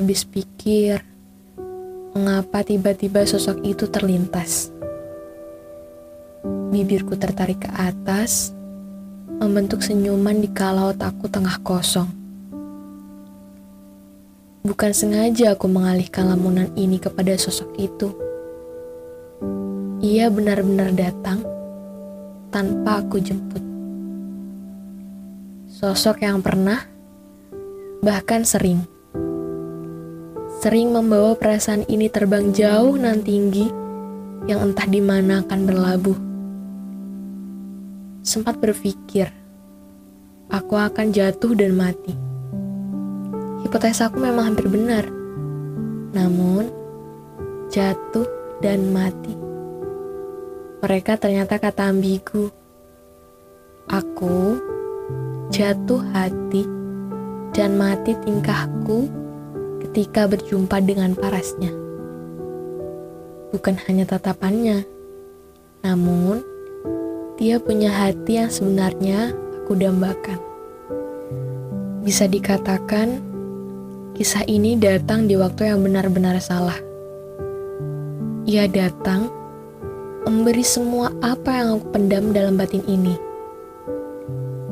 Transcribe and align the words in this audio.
habis 0.00 0.24
pikir, 0.24 1.04
mengapa 2.16 2.64
tiba-tiba 2.64 3.20
sosok 3.28 3.60
itu 3.68 3.84
terlintas. 3.84 4.72
Bibirku 6.72 7.20
tertarik 7.20 7.68
ke 7.68 7.70
atas, 7.76 8.56
membentuk 9.28 9.84
senyuman 9.84 10.40
di 10.40 10.48
kala 10.48 10.96
otakku 10.96 11.28
tengah 11.28 11.60
kosong. 11.60 12.08
Bukan 14.64 14.92
sengaja 14.96 15.52
aku 15.52 15.68
mengalihkan 15.68 16.32
lamunan 16.32 16.72
ini 16.80 16.96
kepada 16.96 17.36
sosok 17.36 17.68
itu. 17.76 18.08
Ia 20.00 20.32
benar-benar 20.32 20.96
datang 20.96 21.44
tanpa 22.48 23.04
aku 23.04 23.20
jemput. 23.20 23.60
Sosok 25.68 26.24
yang 26.24 26.40
pernah, 26.40 26.88
bahkan 28.00 28.48
sering, 28.48 28.88
sering 30.60 30.92
membawa 30.92 31.32
perasaan 31.40 31.88
ini 31.88 32.12
terbang 32.12 32.52
jauh 32.52 32.92
nan 33.00 33.24
tinggi 33.24 33.72
yang 34.44 34.60
entah 34.60 34.84
di 34.84 35.00
mana 35.00 35.40
akan 35.40 35.60
berlabuh. 35.64 36.18
Sempat 38.20 38.60
berpikir, 38.60 39.32
aku 40.52 40.76
akan 40.76 41.16
jatuh 41.16 41.56
dan 41.56 41.72
mati. 41.72 42.12
Hipotesa 43.64 44.12
aku 44.12 44.20
memang 44.20 44.52
hampir 44.52 44.68
benar. 44.68 45.08
Namun, 46.12 46.68
jatuh 47.72 48.28
dan 48.60 48.92
mati. 48.92 49.32
Mereka 50.84 51.16
ternyata 51.16 51.56
kata 51.56 51.88
ambigu. 51.88 52.52
Aku 53.88 54.60
jatuh 55.48 56.04
hati 56.12 56.68
dan 57.56 57.80
mati 57.80 58.12
tingkahku 58.12 59.19
ketika 59.80 60.28
berjumpa 60.28 60.78
dengan 60.84 61.16
parasnya. 61.16 61.72
Bukan 63.50 63.74
hanya 63.88 64.06
tatapannya, 64.06 64.86
namun 65.82 66.44
dia 67.40 67.56
punya 67.58 67.90
hati 67.90 68.38
yang 68.38 68.52
sebenarnya 68.52 69.34
aku 69.64 69.74
dambakan. 69.74 70.38
Bisa 72.04 72.28
dikatakan, 72.28 73.18
kisah 74.14 74.44
ini 74.46 74.76
datang 74.76 75.26
di 75.26 75.34
waktu 75.34 75.72
yang 75.72 75.82
benar-benar 75.82 76.38
salah. 76.38 76.78
Ia 78.46 78.68
datang 78.70 79.32
memberi 80.28 80.64
semua 80.64 81.10
apa 81.24 81.50
yang 81.50 81.80
aku 81.80 81.86
pendam 81.96 82.30
dalam 82.30 82.54
batin 82.60 82.84
ini. 82.86 83.16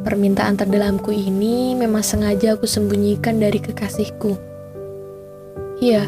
Permintaan 0.00 0.56
terdalamku 0.56 1.12
ini 1.12 1.76
memang 1.76 2.00
sengaja 2.00 2.56
aku 2.56 2.64
sembunyikan 2.64 3.36
dari 3.36 3.60
kekasihku 3.60 4.49
Iya, 5.80 6.04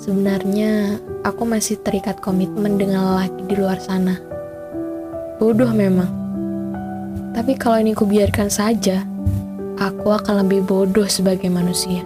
sebenarnya 0.00 0.96
aku 1.20 1.44
masih 1.44 1.76
terikat 1.84 2.24
komitmen 2.24 2.80
dengan 2.80 3.04
lelaki 3.04 3.44
di 3.44 3.54
luar 3.60 3.76
sana. 3.84 4.16
Bodoh 5.36 5.68
memang. 5.76 6.08
Tapi 7.36 7.52
kalau 7.60 7.84
ini 7.84 7.92
kubiarkan 7.92 8.48
saja, 8.48 9.04
aku 9.76 10.08
akan 10.08 10.40
lebih 10.40 10.64
bodoh 10.64 11.04
sebagai 11.04 11.52
manusia. 11.52 12.00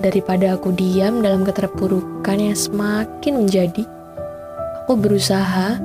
Daripada 0.00 0.56
aku 0.56 0.72
diam 0.72 1.20
dalam 1.20 1.44
keterpurukan 1.44 2.40
yang 2.40 2.56
semakin 2.56 3.44
menjadi, 3.44 3.84
aku 4.88 4.96
berusaha 4.96 5.76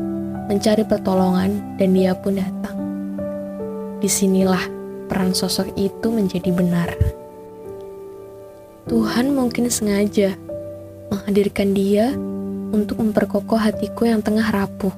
mencari 0.48 0.88
pertolongan 0.88 1.76
dan 1.76 1.92
dia 1.92 2.16
pun 2.16 2.40
datang. 2.40 2.80
Di 4.00 4.08
sinilah 4.08 4.64
peran 5.12 5.36
sosok 5.36 5.76
itu 5.76 6.08
menjadi 6.08 6.56
benar. 6.56 7.20
Tuhan 8.92 9.32
mungkin 9.32 9.72
sengaja 9.72 10.36
menghadirkan 11.08 11.72
dia 11.72 12.12
untuk 12.76 13.00
memperkokoh 13.00 13.56
hatiku 13.56 14.04
yang 14.04 14.20
tengah 14.20 14.44
rapuh. 14.52 14.92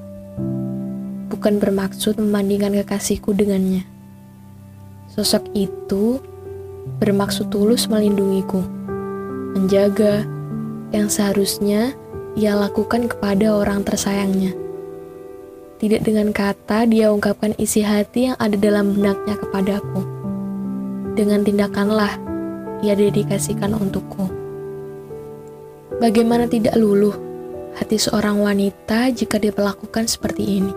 Bukan 1.29 1.61
bermaksud 1.61 2.17
membandingkan 2.17 2.73
kekasihku 2.81 3.37
dengannya. 3.37 3.85
Sosok 5.13 5.45
itu 5.53 6.17
bermaksud 6.97 7.53
tulus 7.53 7.85
melindungiku, 7.85 8.65
menjaga 9.53 10.25
yang 10.89 11.05
seharusnya 11.05 11.93
ia 12.33 12.57
lakukan 12.57 13.05
kepada 13.05 13.61
orang 13.61 13.85
tersayangnya. 13.85 14.57
Tidak 15.77 16.01
dengan 16.01 16.33
kata 16.33 16.89
dia 16.89 17.13
ungkapkan 17.13 17.53
isi 17.61 17.85
hati 17.85 18.33
yang 18.33 18.37
ada 18.41 18.57
dalam 18.57 18.97
benaknya 18.97 19.37
kepadaku. 19.37 20.01
Dengan 21.13 21.45
tindakanlah 21.45 22.32
ia 22.83 22.99
dedikasikan 22.99 23.71
untukku. 23.71 24.27
Bagaimana 26.03 26.51
tidak 26.51 26.75
luluh 26.75 27.15
hati 27.79 27.95
seorang 27.95 28.43
wanita 28.43 29.07
jika 29.15 29.39
diperlakukan 29.39 30.11
seperti 30.11 30.59
ini? 30.59 30.73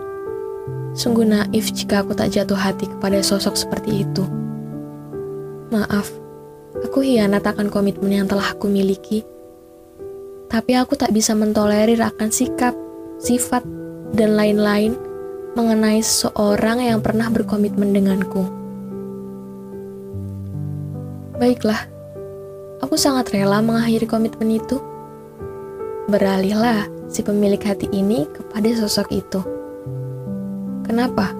Sungguh 0.95 1.27
naif 1.27 1.69
jika 1.75 2.01
aku 2.01 2.15
tak 2.15 2.31
jatuh 2.31 2.55
hati 2.55 2.87
kepada 2.87 3.19
sosok 3.19 3.59
seperti 3.59 4.07
itu. 4.07 4.23
Maaf, 5.67 6.07
aku 6.79 7.03
hianat 7.03 7.43
akan 7.43 7.67
komitmen 7.67 8.23
yang 8.23 8.27
telah 8.31 8.55
aku 8.55 8.71
miliki. 8.71 9.27
Tapi 10.47 10.79
aku 10.79 10.95
tak 10.95 11.11
bisa 11.11 11.35
mentolerir 11.35 11.99
akan 11.99 12.31
sikap, 12.31 12.71
sifat, 13.19 13.67
dan 14.15 14.39
lain-lain 14.39 14.95
mengenai 15.59 15.99
seseorang 15.99 16.79
yang 16.79 17.03
pernah 17.03 17.27
berkomitmen 17.27 17.91
denganku. 17.91 18.47
Baiklah, 21.37 21.96
Aku 22.77 22.93
sangat 22.93 23.33
rela 23.33 23.57
mengakhiri 23.57 24.05
komitmen 24.05 24.53
itu. 24.53 24.77
Beralihlah 26.05 26.85
si 27.09 27.25
pemilik 27.25 27.57
hati 27.57 27.89
ini 27.89 28.29
kepada 28.29 28.69
sosok 28.77 29.09
itu. 29.09 29.41
Kenapa? 30.85 31.33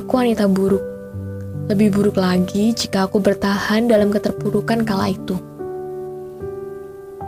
Aku 0.00 0.16
wanita 0.16 0.48
buruk. 0.48 0.80
Lebih 1.68 1.92
buruk 1.92 2.16
lagi 2.16 2.72
jika 2.72 3.04
aku 3.04 3.20
bertahan 3.20 3.92
dalam 3.92 4.08
keterpurukan 4.08 4.82
kala 4.88 5.12
itu. 5.12 5.36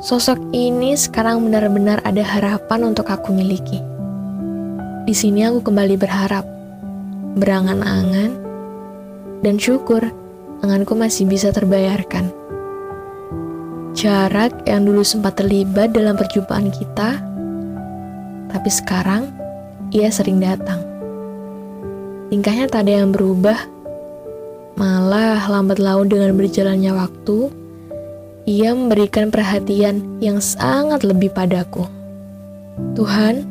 Sosok 0.00 0.40
ini 0.56 0.96
sekarang 0.96 1.44
benar-benar 1.44 2.00
ada 2.02 2.24
harapan 2.24 2.90
untuk 2.90 3.06
aku 3.12 3.36
miliki. 3.36 3.78
Di 5.06 5.14
sini 5.14 5.44
aku 5.46 5.60
kembali 5.60 5.94
berharap, 6.00 6.48
berangan-angan, 7.36 8.32
dan 9.44 9.54
syukur 9.60 10.08
anganku 10.64 10.96
masih 10.96 11.28
bisa 11.28 11.52
terbayarkan. 11.54 12.41
Jarak 14.02 14.66
yang 14.66 14.82
dulu 14.82 15.06
sempat 15.06 15.38
terlibat 15.38 15.94
dalam 15.94 16.18
perjumpaan 16.18 16.74
kita, 16.74 17.22
tapi 18.50 18.66
sekarang 18.66 19.30
ia 19.94 20.10
sering 20.10 20.42
datang. 20.42 20.82
Tingkahnya 22.26 22.66
tak 22.66 22.90
ada 22.90 22.98
yang 23.06 23.14
berubah, 23.14 23.54
malah 24.74 25.38
lambat 25.46 25.78
laun 25.78 26.10
dengan 26.10 26.34
berjalannya 26.34 26.98
waktu, 26.98 27.54
ia 28.42 28.74
memberikan 28.74 29.30
perhatian 29.30 30.18
yang 30.18 30.42
sangat 30.42 31.06
lebih 31.06 31.30
padaku. 31.30 31.86
Tuhan, 32.98 33.46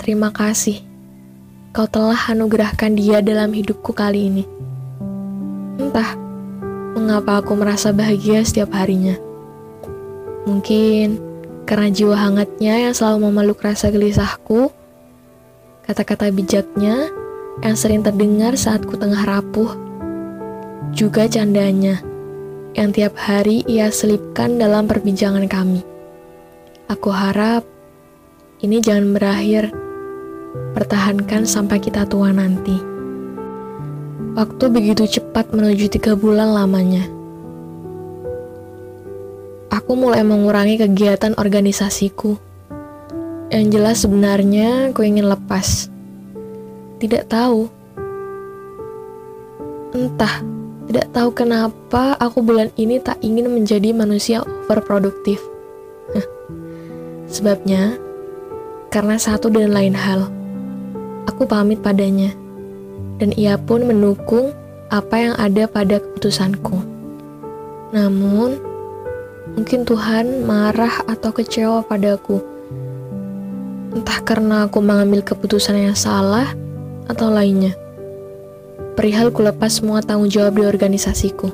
terima 0.00 0.32
kasih. 0.32 0.80
Kau 1.76 1.84
telah 1.84 2.32
anugerahkan 2.32 2.96
dia 2.96 3.20
dalam 3.20 3.52
hidupku 3.52 3.92
kali 3.92 4.32
ini. 4.32 4.44
Entah, 5.76 6.16
mengapa 6.96 7.44
aku 7.44 7.52
merasa 7.52 7.92
bahagia 7.92 8.40
setiap 8.40 8.72
harinya. 8.72 9.25
Mungkin 10.46 11.18
karena 11.66 11.90
jiwa 11.90 12.14
hangatnya 12.14 12.78
yang 12.78 12.94
selalu 12.94 13.26
memeluk 13.26 13.58
rasa 13.58 13.90
gelisahku, 13.90 14.70
kata-kata 15.82 16.30
bijaknya 16.30 17.10
yang 17.66 17.74
sering 17.74 18.06
terdengar 18.06 18.54
saat 18.54 18.86
ku 18.86 18.94
tengah 18.94 19.26
rapuh, 19.26 19.74
juga 20.94 21.26
candanya 21.26 21.98
yang 22.78 22.94
tiap 22.94 23.18
hari 23.18 23.66
ia 23.66 23.90
selipkan 23.90 24.54
dalam 24.54 24.86
perbincangan 24.86 25.50
kami. 25.50 25.82
Aku 26.86 27.10
harap 27.10 27.66
ini 28.62 28.78
jangan 28.78 29.18
berakhir, 29.18 29.74
pertahankan 30.78 31.42
sampai 31.42 31.82
kita 31.82 32.06
tua 32.06 32.30
nanti. 32.30 32.78
Waktu 34.38 34.64
begitu 34.70 35.08
cepat 35.08 35.50
menuju 35.50 35.90
tiga 35.90 36.14
bulan 36.14 36.54
lamanya. 36.54 37.15
Aku 39.86 39.94
mulai 39.94 40.26
mengurangi 40.26 40.82
kegiatan 40.82 41.38
organisasiku. 41.38 42.34
Yang 43.54 43.64
jelas 43.70 43.96
sebenarnya 44.02 44.90
aku 44.90 45.06
ingin 45.06 45.30
lepas. 45.30 45.86
Tidak 46.98 47.30
tahu. 47.30 47.70
Entah, 49.94 50.42
tidak 50.90 51.06
tahu 51.14 51.30
kenapa 51.30 52.18
aku 52.18 52.42
bulan 52.42 52.74
ini 52.74 52.98
tak 52.98 53.22
ingin 53.22 53.46
menjadi 53.46 53.94
manusia 53.94 54.42
overproduktif. 54.42 55.38
Sebabnya, 57.30 57.94
karena 58.90 59.22
satu 59.22 59.46
dan 59.54 59.70
lain 59.70 59.94
hal, 59.94 60.26
aku 61.30 61.46
pamit 61.46 61.78
padanya 61.78 62.34
dan 63.22 63.30
ia 63.38 63.54
pun 63.54 63.86
mendukung 63.86 64.50
apa 64.90 65.14
yang 65.14 65.34
ada 65.38 65.70
pada 65.70 66.02
keputusanku. 66.02 66.82
Namun, 67.94 68.75
Mungkin 69.56 69.88
Tuhan 69.88 70.44
marah 70.44 71.00
atau 71.08 71.32
kecewa 71.32 71.80
padaku. 71.80 72.44
Entah 73.96 74.20
karena 74.20 74.68
aku 74.68 74.84
mengambil 74.84 75.24
keputusan 75.24 75.80
yang 75.80 75.96
salah 75.96 76.52
atau 77.08 77.32
lainnya. 77.32 77.72
Perihal 79.00 79.32
ku 79.32 79.40
lepas 79.40 79.80
semua 79.80 80.04
tanggung 80.04 80.28
jawab 80.28 80.60
di 80.60 80.68
organisasiku. 80.68 81.48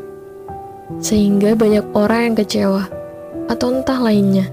Sehingga 0.98 1.54
banyak 1.54 1.94
orang 1.94 2.34
yang 2.34 2.36
kecewa 2.42 2.90
atau 3.46 3.70
entah 3.70 4.02
lainnya. 4.02 4.50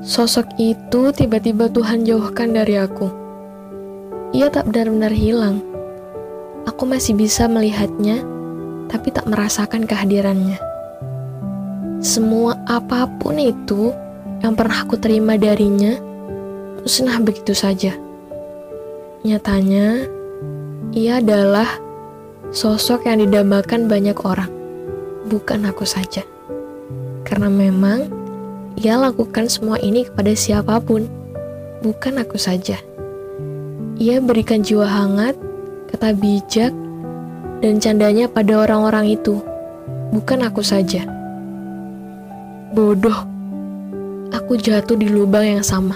Sosok 0.00 0.48
itu 0.56 1.12
tiba-tiba 1.12 1.68
Tuhan 1.68 2.08
jauhkan 2.08 2.56
dari 2.56 2.80
aku. 2.80 3.12
Ia 4.32 4.48
tak 4.48 4.72
benar-benar 4.72 5.12
hilang. 5.12 5.60
Aku 6.64 6.88
masih 6.88 7.12
bisa 7.20 7.44
melihatnya, 7.52 8.24
tapi 8.88 9.12
tak 9.12 9.28
merasakan 9.28 9.84
kehadirannya. 9.84 10.71
Semua 12.02 12.58
apa 12.66 13.06
pun 13.06 13.38
itu 13.38 13.94
yang 14.42 14.58
pernah 14.58 14.82
aku 14.82 14.98
terima 14.98 15.38
darinya 15.38 15.94
musnah 16.82 17.22
begitu 17.22 17.54
saja. 17.54 17.94
Nyatanya, 19.22 20.10
ia 20.90 21.22
adalah 21.22 21.78
sosok 22.50 23.06
yang 23.06 23.22
didambakan 23.22 23.86
banyak 23.86 24.18
orang, 24.26 24.50
bukan 25.30 25.62
aku 25.62 25.86
saja. 25.86 26.26
Karena 27.22 27.46
memang 27.46 28.10
ia 28.74 28.98
lakukan 28.98 29.46
semua 29.46 29.78
ini 29.78 30.02
kepada 30.02 30.34
siapa 30.34 30.82
pun, 30.82 31.06
bukan 31.86 32.18
aku 32.18 32.34
saja. 32.34 32.82
Ia 34.02 34.18
berikan 34.18 34.66
jiwa 34.66 34.90
hangat, 34.90 35.38
kata 35.94 36.18
bijak, 36.18 36.74
dan 37.62 37.78
candanya 37.78 38.26
pada 38.26 38.58
orang-orang 38.58 39.14
itu, 39.14 39.38
bukan 40.10 40.42
aku 40.42 40.66
saja. 40.66 41.21
Bodoh, 42.72 43.28
aku 44.32 44.56
jatuh 44.56 44.96
di 44.96 45.04
lubang 45.04 45.44
yang 45.44 45.60
sama. 45.60 45.92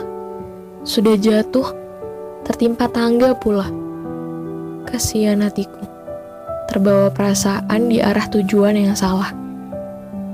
Sudah 0.85 1.17
jatuh, 1.17 1.73
tertimpa 2.45 2.85
tangga 2.93 3.33
pula. 3.33 3.65
Kasihan 4.85 5.41
hatiku, 5.41 5.81
terbawa 6.69 7.09
perasaan 7.09 7.89
di 7.89 8.05
arah 8.05 8.29
tujuan 8.29 8.77
yang 8.77 8.93
salah. 8.93 9.33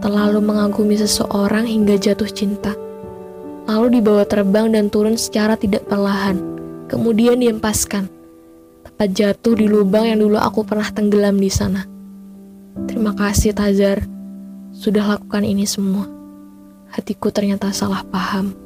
Terlalu 0.02 0.42
mengagumi 0.42 0.98
seseorang 0.98 1.62
hingga 1.62 1.94
jatuh 1.94 2.26
cinta. 2.26 2.74
Lalu 3.70 4.02
dibawa 4.02 4.26
terbang 4.26 4.74
dan 4.74 4.90
turun 4.90 5.14
secara 5.14 5.54
tidak 5.54 5.86
perlahan. 5.86 6.42
Kemudian 6.90 7.38
diempaskan. 7.38 8.10
Tepat 8.82 9.14
jatuh 9.14 9.54
di 9.54 9.70
lubang 9.70 10.10
yang 10.10 10.18
dulu 10.18 10.42
aku 10.42 10.66
pernah 10.66 10.90
tenggelam 10.90 11.38
di 11.38 11.54
sana. 11.54 11.86
Terima 12.90 13.14
kasih 13.14 13.54
Tazar, 13.54 14.02
sudah 14.74 15.06
lakukan 15.06 15.46
ini 15.46 15.70
semua 15.70 16.21
hatiku 16.92 17.32
ternyata 17.32 17.72
salah 17.72 18.04
paham. 18.04 18.61